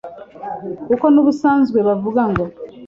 kuko 0.87 1.05
n'ubusanzwe 1.13 1.79
bavuga 1.87 2.21
ngo 2.31 2.43